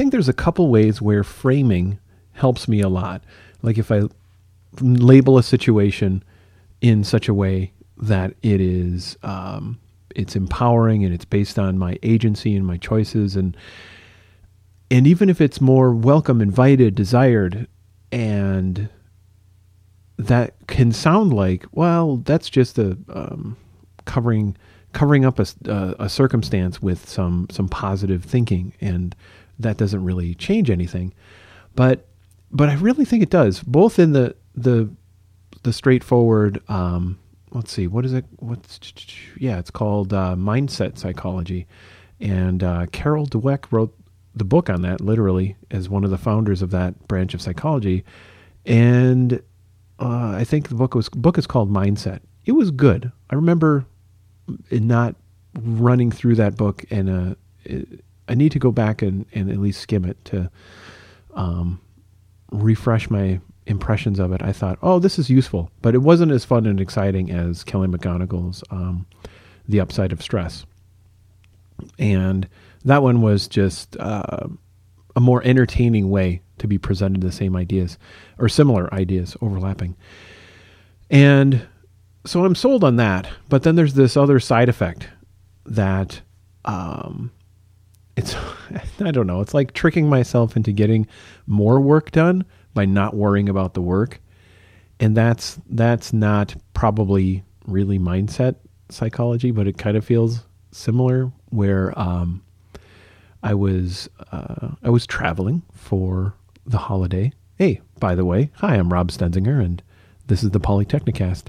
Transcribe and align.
think 0.00 0.12
there's 0.12 0.30
a 0.30 0.32
couple 0.32 0.70
ways 0.70 1.02
where 1.02 1.22
framing 1.22 1.98
helps 2.32 2.66
me 2.66 2.80
a 2.80 2.88
lot. 2.88 3.22
Like 3.60 3.76
if 3.76 3.92
I 3.92 4.04
label 4.80 5.36
a 5.36 5.42
situation 5.42 6.24
in 6.80 7.04
such 7.04 7.28
a 7.28 7.34
way 7.34 7.74
that 7.98 8.32
it 8.40 8.62
is 8.62 9.18
um, 9.22 9.78
it's 10.16 10.34
empowering 10.34 11.04
and 11.04 11.12
it's 11.12 11.26
based 11.26 11.58
on 11.58 11.76
my 11.76 11.98
agency 12.02 12.56
and 12.56 12.66
my 12.66 12.78
choices 12.78 13.36
and 13.36 13.54
and 14.90 15.06
even 15.06 15.28
if 15.28 15.38
it's 15.38 15.60
more 15.60 15.94
welcome, 15.94 16.40
invited, 16.40 16.94
desired, 16.94 17.68
and 18.10 18.88
that 20.16 20.54
can 20.66 20.92
sound 20.92 21.34
like 21.34 21.66
well, 21.72 22.16
that's 22.16 22.48
just 22.48 22.78
a 22.78 22.96
um, 23.10 23.54
covering 24.06 24.56
covering 24.94 25.26
up 25.26 25.38
a, 25.38 25.46
uh, 25.68 25.94
a 25.98 26.08
circumstance 26.08 26.80
with 26.80 27.06
some 27.06 27.48
some 27.50 27.68
positive 27.68 28.24
thinking, 28.24 28.72
and 28.80 29.14
that 29.60 29.76
doesn't 29.76 30.04
really 30.04 30.34
change 30.34 30.70
anything. 30.70 31.12
But 31.74 32.06
but 32.50 32.68
I 32.68 32.74
really 32.74 33.04
think 33.04 33.22
it 33.22 33.30
does, 33.30 33.62
both 33.62 33.98
in 33.98 34.12
the 34.12 34.34
the 34.54 34.90
the 35.62 35.72
straightforward. 35.72 36.62
Um, 36.68 37.18
let's 37.52 37.72
see, 37.72 37.86
what 37.86 38.04
is 38.04 38.12
it? 38.12 38.24
What's 38.36 38.80
yeah, 39.38 39.58
it's 39.58 39.70
called 39.70 40.12
uh, 40.12 40.34
mindset 40.36 40.98
psychology, 40.98 41.66
and 42.18 42.62
uh, 42.62 42.86
Carol 42.92 43.26
Dweck 43.26 43.66
wrote 43.70 43.94
the 44.34 44.44
book 44.44 44.70
on 44.70 44.82
that 44.82 45.00
literally 45.00 45.56
as 45.70 45.88
one 45.88 46.04
of 46.04 46.10
the 46.10 46.18
founders 46.18 46.62
of 46.62 46.70
that 46.70 47.06
branch 47.08 47.34
of 47.34 47.42
psychology, 47.42 48.04
and 48.66 49.34
uh, 49.98 50.34
I 50.36 50.44
think 50.44 50.68
the 50.68 50.74
book 50.74 50.94
was 50.94 51.08
book 51.08 51.38
is 51.38 51.46
called 51.46 51.70
Mindset. 51.70 52.20
It 52.44 52.52
was 52.52 52.70
good. 52.70 53.12
I 53.28 53.34
remember 53.34 53.86
not 54.70 55.14
running 55.58 56.10
through 56.10 56.36
that 56.36 56.56
book, 56.56 56.84
uh, 57.10 57.34
it, 57.64 58.04
I 58.28 58.34
need 58.34 58.52
to 58.52 58.58
go 58.58 58.70
back 58.70 59.02
and, 59.02 59.26
and 59.34 59.50
at 59.50 59.58
least 59.58 59.80
skim 59.80 60.04
it 60.04 60.24
to 60.26 60.50
um, 61.34 61.80
refresh 62.52 63.10
my 63.10 63.40
impressions 63.66 64.18
of 64.18 64.32
it. 64.32 64.42
I 64.42 64.52
thought, 64.52 64.78
oh, 64.82 64.98
this 64.98 65.18
is 65.18 65.30
useful, 65.30 65.70
but 65.82 65.94
it 65.94 66.02
wasn't 66.02 66.32
as 66.32 66.44
fun 66.44 66.66
and 66.66 66.80
exciting 66.80 67.30
as 67.30 67.64
Kelly 67.64 67.88
McGonigal's 67.88 68.62
um, 68.70 69.06
The 69.68 69.80
Upside 69.80 70.12
of 70.12 70.22
Stress, 70.22 70.64
and 71.98 72.48
that 72.84 73.02
one 73.02 73.22
was 73.22 73.48
just 73.48 73.96
uh, 73.98 74.48
a 75.16 75.20
more 75.20 75.42
entertaining 75.44 76.10
way 76.10 76.42
to 76.58 76.66
be 76.66 76.78
presented 76.78 77.22
the 77.22 77.32
same 77.32 77.56
ideas 77.56 77.98
or 78.38 78.48
similar 78.48 78.92
ideas 78.94 79.36
overlapping. 79.40 79.96
And 81.10 81.66
so 82.24 82.44
I'm 82.44 82.54
sold 82.54 82.84
on 82.84 82.96
that. 82.96 83.28
But 83.48 83.62
then 83.62 83.76
there's 83.76 83.94
this 83.94 84.16
other 84.16 84.40
side 84.40 84.68
effect 84.68 85.08
that 85.66 86.20
um, 86.64 87.32
it's, 88.20 88.36
I 89.00 89.10
don't 89.10 89.26
know, 89.26 89.40
it's 89.40 89.54
like 89.54 89.72
tricking 89.72 90.08
myself 90.08 90.56
into 90.56 90.72
getting 90.72 91.06
more 91.46 91.80
work 91.80 92.10
done 92.10 92.44
by 92.74 92.84
not 92.84 93.14
worrying 93.14 93.48
about 93.48 93.74
the 93.74 93.82
work. 93.82 94.20
And 95.00 95.16
that's 95.16 95.58
that's 95.70 96.12
not 96.12 96.54
probably 96.74 97.42
really 97.66 97.98
mindset 97.98 98.56
psychology, 98.90 99.50
but 99.50 99.66
it 99.66 99.78
kind 99.78 99.96
of 99.96 100.04
feels 100.04 100.44
similar 100.72 101.32
where 101.48 101.98
um, 101.98 102.42
I 103.42 103.54
was 103.54 104.10
uh, 104.30 104.72
I 104.82 104.90
was 104.90 105.06
traveling 105.06 105.62
for 105.72 106.34
the 106.66 106.76
holiday. 106.76 107.32
Hey, 107.56 107.80
by 107.98 108.14
the 108.14 108.26
way, 108.26 108.50
hi, 108.56 108.76
I'm 108.76 108.92
Rob 108.92 109.10
Stenzinger, 109.10 109.64
and 109.64 109.82
this 110.26 110.42
is 110.42 110.50
the 110.50 110.60
Polytechnicast, 110.60 111.46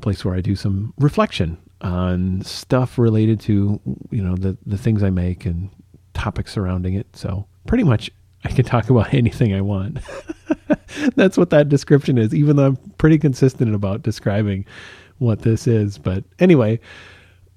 place 0.00 0.24
where 0.24 0.34
I 0.34 0.40
do 0.40 0.56
some 0.56 0.92
reflection 0.98 1.58
on 1.82 2.42
stuff 2.42 2.98
related 2.98 3.40
to 3.40 3.80
you 4.10 4.22
know 4.22 4.34
the 4.34 4.56
the 4.66 4.78
things 4.78 5.04
I 5.04 5.10
make 5.10 5.46
and 5.46 5.70
topics 6.14 6.52
surrounding 6.52 6.94
it. 6.94 7.06
So 7.14 7.46
pretty 7.66 7.84
much 7.84 8.10
I 8.44 8.50
can 8.50 8.64
talk 8.64 8.90
about 8.90 9.12
anything 9.14 9.54
I 9.54 9.60
want. 9.60 9.98
That's 11.16 11.38
what 11.38 11.50
that 11.50 11.68
description 11.68 12.18
is, 12.18 12.34
even 12.34 12.56
though 12.56 12.66
I'm 12.66 12.76
pretty 12.98 13.18
consistent 13.18 13.74
about 13.74 14.02
describing 14.02 14.64
what 15.18 15.42
this 15.42 15.66
is. 15.66 15.98
But 15.98 16.24
anyway, 16.38 16.80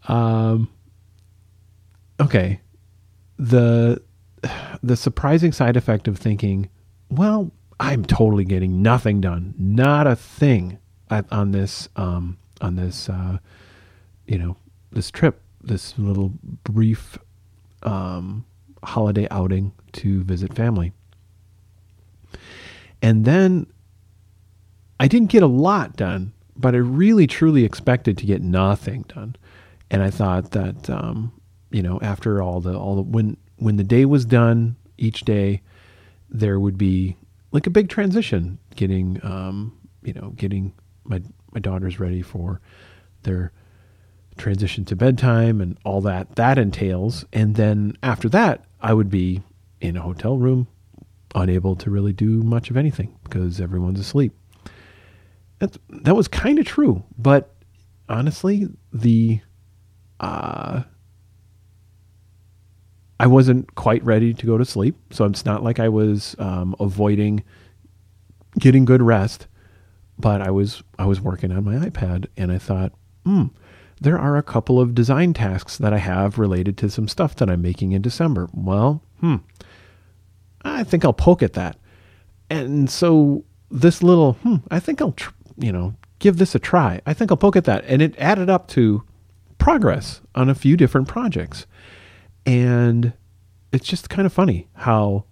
um, 0.08 0.70
okay, 2.20 2.60
the 3.38 4.02
the 4.82 4.98
surprising 4.98 5.54
side 5.54 5.78
effect 5.78 6.08
of 6.08 6.18
thinking 6.18 6.70
well, 7.10 7.52
I'm 7.80 8.06
totally 8.06 8.46
getting 8.46 8.82
nothing 8.82 9.22
done, 9.22 9.54
not 9.58 10.08
a 10.08 10.16
thing 10.16 10.80
on 11.10 11.52
this, 11.52 11.90
um, 11.96 12.38
on 12.62 12.76
this, 12.76 13.10
uh, 13.10 13.38
you 14.26 14.38
know, 14.38 14.58
this 14.92 15.12
trip, 15.12 15.42
this 15.62 15.98
little 15.98 16.34
brief 16.64 17.18
um, 17.84 18.46
holiday 18.84 19.28
outing 19.32 19.74
to 19.94 20.24
visit 20.24 20.54
family. 20.54 20.92
And 23.02 23.26
then 23.26 23.68
I 25.00 25.08
didn't 25.08 25.30
get 25.30 25.44
a 25.44 25.48
lot 25.48 25.96
done, 25.96 26.34
but 26.56 26.74
I 26.74 26.78
really 26.78 27.28
truly 27.28 27.66
expected 27.66 28.18
to 28.20 28.26
get 28.26 28.42
nothing 28.42 29.04
done. 29.04 29.36
And 29.92 30.02
I 30.02 30.10
thought 30.10 30.52
that, 30.52 30.90
um, 30.90 31.34
you 31.72 31.84
know, 31.84 32.00
after 32.02 32.42
all 32.42 32.62
the 32.62 32.78
all 32.78 32.96
the 32.96 33.02
when 33.02 33.38
when 33.58 33.76
the 33.76 33.84
day 33.84 34.06
was 34.06 34.26
done, 34.26 34.76
each 34.98 35.22
day, 35.22 35.62
there 36.30 36.60
would 36.60 36.78
be 36.78 37.18
like 37.52 37.68
a 37.68 37.70
big 37.70 37.90
transition 37.90 38.58
getting 38.76 39.20
um, 39.24 39.78
you 40.02 40.14
know 40.14 40.30
getting 40.32 40.74
my 41.04 41.22
my 41.52 41.60
daughters 41.60 42.00
ready 42.00 42.22
for 42.22 42.60
their 43.24 43.52
transition 44.38 44.86
to 44.86 44.96
bedtime 44.96 45.62
and 45.62 45.78
all 45.86 46.02
that 46.02 46.36
that 46.36 46.58
entails 46.58 47.26
and 47.34 47.56
then 47.56 47.96
after 48.02 48.28
that 48.30 48.66
I 48.82 48.94
would 48.94 49.10
be 49.10 49.42
in 49.82 49.96
a 49.98 50.02
hotel 50.02 50.38
room 50.38 50.68
unable 51.36 51.76
to 51.78 51.90
really 51.90 52.14
do 52.14 52.42
much 52.44 52.70
of 52.70 52.78
anything 52.78 53.18
because 53.24 53.60
everyone's 53.60 54.00
asleep 54.00 54.34
that 55.60 55.78
that 55.90 56.16
was 56.16 56.28
kind 56.28 56.60
of 56.60 56.66
true 56.66 57.04
but 57.18 57.56
honestly 58.10 58.68
the 58.92 59.40
uh 60.20 60.84
I 63.20 63.28
wasn't 63.28 63.76
quite 63.76 64.04
ready 64.04 64.34
to 64.34 64.46
go 64.46 64.58
to 64.58 64.66
sleep, 64.66 64.98
so 65.12 65.24
it's 65.24 65.46
not 65.46 65.64
like 65.64 65.80
I 65.80 65.88
was 65.88 66.36
um, 66.40 66.76
avoiding 66.78 67.44
getting 68.60 68.84
good 68.84 69.02
rest. 69.02 69.48
But 70.20 70.42
I 70.42 70.52
was 70.52 70.84
I 71.00 71.06
was 71.06 71.22
working 71.22 71.52
on 71.54 71.64
my 71.64 71.76
iPad, 71.76 72.26
and 72.36 72.52
I 72.52 72.58
thought, 72.58 72.92
hmm, 73.26 73.46
there 74.04 74.20
are 74.20 74.36
a 74.36 74.44
couple 74.44 74.82
of 74.82 74.94
design 74.94 75.34
tasks 75.34 75.78
that 75.78 75.94
I 75.94 75.98
have 75.98 76.38
related 76.38 76.78
to 76.80 76.90
some 76.90 77.08
stuff 77.08 77.36
that 77.38 77.50
I'm 77.50 77.62
making 77.62 77.94
in 77.94 78.02
December. 78.02 78.50
Well, 78.54 79.02
hmm, 79.22 79.38
I 80.62 80.84
think 80.84 81.06
I'll 81.06 81.14
poke 81.14 81.42
at 81.42 81.54
that. 81.54 81.78
And 82.50 82.90
so 82.90 83.46
this 83.72 84.04
little, 84.04 84.34
hmm, 84.34 84.58
I 84.70 84.82
think 84.82 85.02
I'll, 85.02 85.14
tr- 85.14 85.32
you 85.58 85.72
know, 85.72 85.96
give 86.20 86.36
this 86.36 86.54
a 86.54 86.60
try. 86.60 87.00
I 87.06 87.14
think 87.14 87.32
I'll 87.32 87.38
poke 87.38 87.56
at 87.56 87.64
that, 87.64 87.86
and 87.86 88.02
it 88.02 88.14
added 88.20 88.50
up 88.50 88.68
to 88.70 89.04
progress 89.58 90.20
on 90.36 90.50
a 90.50 90.56
few 90.56 90.76
different 90.76 91.08
projects. 91.08 91.66
And 92.46 93.14
it's 93.72 93.88
just 93.88 94.10
kind 94.10 94.26
of 94.26 94.34
funny 94.34 94.68
how 94.74 95.24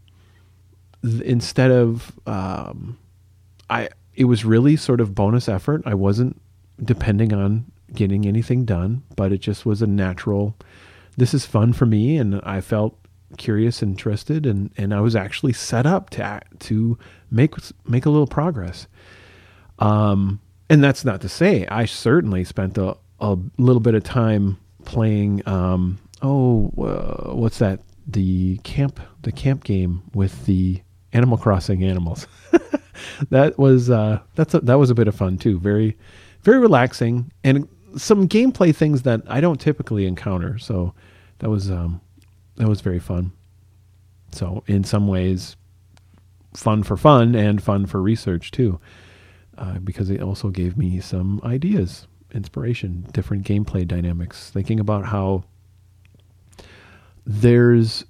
th- 1.03 1.22
instead 1.24 1.72
of 1.72 2.18
um, 2.26 2.98
I 3.70 3.90
it 4.16 4.26
was 4.26 4.46
really 4.46 4.78
sort 4.78 5.02
of 5.02 5.14
bonus 5.14 5.50
effort. 5.50 5.82
I 5.86 5.94
wasn't 5.94 6.42
depending 6.82 7.34
on 7.34 7.66
getting 7.94 8.25
anything 8.25 8.66
done, 8.66 9.03
but 9.16 9.31
it 9.31 9.40
just 9.40 9.66
was 9.66 9.81
a 9.81 9.88
natural 9.88 10.56
this 11.18 11.34
is 11.34 11.46
fun 11.46 11.74
for 11.74 11.85
me 11.85 12.18
and 12.18 12.40
I 12.44 12.62
felt 12.62 12.97
curious 13.38 13.81
and 13.81 13.91
interested 13.91 14.46
and 14.46 14.72
and 14.78 14.94
I 14.94 15.02
was 15.02 15.16
actually 15.16 15.53
set 15.53 15.85
up 15.85 16.09
to 16.12 16.41
to 16.59 16.97
make 17.29 17.53
make 17.85 18.06
a 18.06 18.09
little 18.09 18.28
progress. 18.28 18.88
Um 19.79 20.40
and 20.69 20.84
that's 20.84 21.03
not 21.03 21.22
to 21.22 21.29
say 21.29 21.68
I 21.68 21.85
certainly 21.85 22.43
spent 22.43 22.78
a, 22.78 22.96
a 23.20 23.38
little 23.58 23.82
bit 23.82 23.93
of 23.93 24.03
time 24.03 24.58
playing 24.85 25.47
um 25.47 25.99
oh, 26.22 26.72
uh, 26.78 27.34
what's 27.35 27.59
that? 27.59 27.79
The 28.08 28.58
camp, 28.58 28.99
the 29.22 29.32
camp 29.32 29.64
game 29.64 30.03
with 30.14 30.46
the 30.46 30.82
Animal 31.14 31.38
Crossing 31.38 31.84
animals. 31.84 32.28
that 33.29 33.58
was 33.58 33.90
uh, 33.90 34.20
that's 34.35 34.53
a, 34.53 34.59
that 34.61 34.76
was 34.76 34.90
a 34.90 34.96
bit 34.96 35.08
of 35.08 35.16
fun 35.16 35.38
too. 35.38 35.59
Very, 35.59 35.97
very 36.43 36.59
relaxing 36.59 37.32
and 37.43 37.67
some 37.96 38.28
gameplay 38.28 38.76
things 38.76 39.03
that 39.03 39.22
I 39.28 39.41
don't 39.41 39.59
typically 39.59 40.05
encounter. 40.05 40.58
So 40.58 40.93
that 41.40 41.49
was 41.49 41.70
um, 41.72 42.02
that 42.55 42.67
was 42.67 42.82
very 42.82 42.99
fun. 42.99 43.32
So 44.32 44.64
in 44.67 44.84
some 44.84 45.08
ways, 45.08 45.55
fun 46.53 46.84
for 46.84 46.97
fun 46.97 47.35
and 47.35 47.61
fun 47.61 47.85
for 47.85 48.02
research 48.02 48.52
too, 48.52 48.79
uh, 49.58 49.79
because 49.79 50.09
it 50.09 50.22
also 50.22 50.49
gave 50.49 50.78
me 50.78 50.99
some 50.99 51.41
ideas, 51.43 52.08
inspiration, 52.34 53.08
different 53.11 53.46
gameplay 53.46 53.88
dynamics. 53.88 54.49
Thinking 54.49 54.79
about 54.79 55.05
how 55.05 55.43
there's 57.26 58.05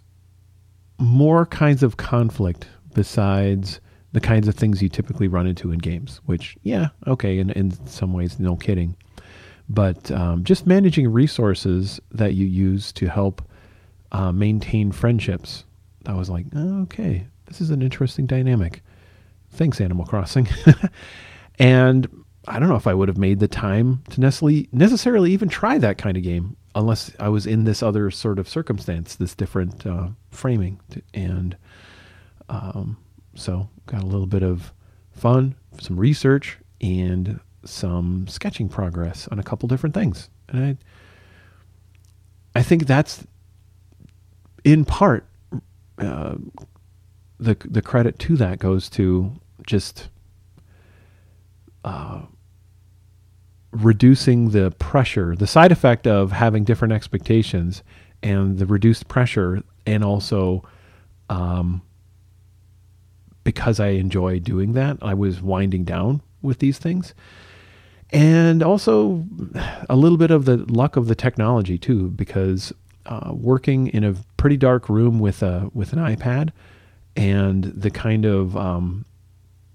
more 0.97 1.45
kinds 1.45 1.83
of 1.83 1.97
conflict 1.97 2.67
besides 2.93 3.79
the 4.13 4.19
kinds 4.19 4.47
of 4.47 4.55
things 4.55 4.81
you 4.81 4.89
typically 4.89 5.27
run 5.27 5.47
into 5.47 5.71
in 5.71 5.79
games, 5.79 6.21
which, 6.25 6.57
yeah, 6.63 6.89
okay, 7.07 7.39
in, 7.39 7.49
in 7.51 7.71
some 7.87 8.13
ways, 8.13 8.39
no 8.39 8.55
kidding. 8.55 8.95
But 9.69 10.11
um, 10.11 10.43
just 10.43 10.67
managing 10.67 11.07
resources 11.07 11.99
that 12.11 12.33
you 12.33 12.45
use 12.45 12.91
to 12.93 13.07
help 13.07 13.41
uh, 14.11 14.31
maintain 14.31 14.91
friendships 14.91 15.63
I 16.05 16.13
was 16.13 16.29
like, 16.29 16.45
okay, 16.55 17.27
this 17.45 17.61
is 17.61 17.69
an 17.69 17.81
interesting 17.81 18.25
dynamic. 18.25 18.81
Thanks, 19.51 19.81
Animal 19.81 20.05
Crossing. 20.05 20.47
and 21.59 22.07
I 22.47 22.59
don't 22.59 22.69
know 22.69 22.75
if 22.75 22.87
I 22.87 22.93
would 22.93 23.07
have 23.07 23.17
made 23.17 23.39
the 23.39 23.47
time 23.47 24.03
to 24.11 24.21
necessarily 24.21 24.67
necessarily 24.71 25.31
even 25.31 25.49
try 25.49 25.77
that 25.77 25.97
kind 25.97 26.17
of 26.17 26.23
game 26.23 26.55
unless 26.73 27.11
I 27.19 27.27
was 27.27 27.45
in 27.45 27.65
this 27.65 27.83
other 27.83 28.09
sort 28.09 28.39
of 28.39 28.47
circumstance, 28.47 29.15
this 29.15 29.35
different 29.35 29.85
uh, 29.85 30.09
framing, 30.31 30.79
and 31.13 31.55
um, 32.49 32.97
so 33.35 33.69
got 33.85 34.03
a 34.03 34.07
little 34.07 34.25
bit 34.25 34.43
of 34.43 34.73
fun, 35.11 35.55
some 35.79 35.97
research, 35.97 36.57
and 36.79 37.39
some 37.63 38.27
sketching 38.27 38.69
progress 38.69 39.27
on 39.29 39.39
a 39.39 39.43
couple 39.43 39.67
different 39.67 39.95
things, 39.95 40.29
and 40.49 40.63
I 42.53 42.59
I 42.59 42.63
think 42.63 42.85
that's 42.85 43.25
in 44.63 44.85
part 44.85 45.25
uh, 45.97 46.35
the 47.39 47.57
the 47.65 47.81
credit 47.81 48.19
to 48.19 48.35
that 48.37 48.59
goes 48.59 48.89
to 48.91 49.33
just 49.65 50.09
uh, 51.83 52.21
reducing 53.71 54.49
the 54.49 54.71
pressure, 54.71 55.35
the 55.35 55.47
side 55.47 55.71
effect 55.71 56.07
of 56.07 56.31
having 56.31 56.63
different 56.63 56.93
expectations, 56.93 57.83
and 58.21 58.57
the 58.57 58.65
reduced 58.65 59.07
pressure, 59.07 59.63
and 59.85 60.03
also 60.03 60.63
um, 61.29 61.81
because 63.43 63.79
I 63.79 63.89
enjoy 63.89 64.39
doing 64.39 64.73
that, 64.73 64.97
I 65.01 65.13
was 65.13 65.41
winding 65.41 65.83
down 65.83 66.21
with 66.41 66.59
these 66.59 66.77
things. 66.77 67.13
And 68.11 68.61
also 68.61 69.23
a 69.89 69.95
little 69.95 70.17
bit 70.17 70.31
of 70.31 70.45
the 70.45 70.57
luck 70.57 70.97
of 70.97 71.07
the 71.07 71.15
technology 71.15 71.77
too, 71.77 72.09
because 72.09 72.73
uh, 73.05 73.31
working 73.33 73.87
in 73.87 74.03
a 74.03 74.15
pretty 74.37 74.57
dark 74.57 74.89
room 74.89 75.19
with 75.19 75.41
a 75.41 75.69
with 75.73 75.93
an 75.93 75.99
iPad 75.99 76.51
and 77.15 77.63
the 77.63 77.89
kind 77.89 78.25
of 78.25 78.57
um, 78.57 79.05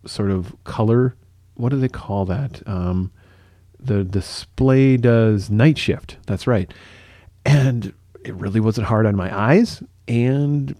sort 0.05 0.31
of 0.31 0.55
color, 0.65 1.17
what 1.55 1.71
do 1.71 1.79
they 1.79 1.89
call 1.89 2.27
that? 2.27 2.63
Um, 2.67 3.11
the 3.81 4.05
display 4.05 4.97
does 4.97 5.51
night 5.51 5.79
shift. 5.79 6.19
That's 6.27 6.47
right, 6.47 6.73
and 7.45 7.95
it 8.23 8.35
really 8.35 8.61
wasn't 8.61 8.87
hard 8.87 9.07
on 9.07 9.17
my 9.17 9.35
eyes, 9.35 9.83
and 10.07 10.77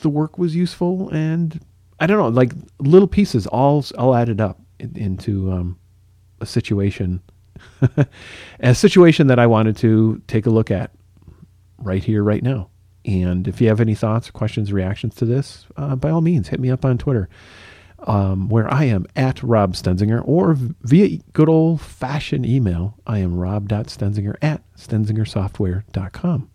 the 0.00 0.08
work 0.08 0.38
was 0.38 0.54
useful, 0.54 1.10
and 1.10 1.60
I 1.98 2.06
don't 2.06 2.18
know, 2.18 2.28
like 2.28 2.52
little 2.78 3.08
pieces 3.08 3.48
all 3.48 3.84
all 3.96 4.14
added 4.14 4.40
up 4.40 4.60
into 4.78 5.50
um, 5.50 5.78
a 6.40 6.46
situation, 6.46 7.22
a 8.60 8.74
situation 8.74 9.26
that 9.28 9.38
I 9.38 9.46
wanted 9.46 9.76
to 9.78 10.22
take 10.26 10.46
a 10.46 10.50
look 10.50 10.70
at 10.70 10.90
right 11.78 12.02
here, 12.02 12.22
right 12.22 12.42
now. 12.42 12.70
And 13.04 13.48
if 13.48 13.60
you 13.60 13.68
have 13.68 13.80
any 13.80 13.94
thoughts, 13.94 14.30
questions, 14.30 14.72
reactions 14.72 15.14
to 15.16 15.24
this, 15.24 15.66
uh, 15.76 15.96
by 15.96 16.10
all 16.10 16.20
means, 16.20 16.48
hit 16.48 16.60
me 16.60 16.70
up 16.70 16.84
on 16.84 16.98
Twitter, 16.98 17.28
um, 18.00 18.48
where 18.48 18.72
I 18.72 18.84
am 18.84 19.06
at 19.16 19.42
Rob 19.42 19.74
Stenzinger, 19.74 20.20
or 20.26 20.54
via 20.56 21.18
good 21.32 21.48
old 21.48 21.80
fashioned 21.80 22.44
email. 22.44 22.98
I 23.06 23.18
am 23.18 23.38
rob.stenzinger 23.38 24.36
at 24.42 24.62
stenzingersoftware.com. 24.76 26.50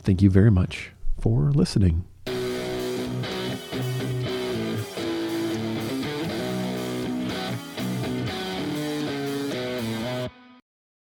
Thank 0.00 0.22
you 0.22 0.30
very 0.30 0.50
much 0.50 0.92
for 1.18 1.50
listening. 1.52 2.04